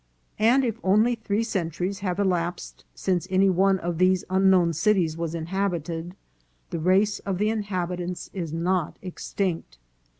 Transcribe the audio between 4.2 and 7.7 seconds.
unknown cities was in habited, the race of the